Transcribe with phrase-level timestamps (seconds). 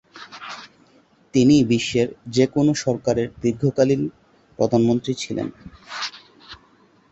[1.33, 4.01] তিনি বিশ্বের যে কোনও সরকারের দীর্ঘকালীন
[4.59, 5.47] প্রধানমন্ত্রী ছিলেন।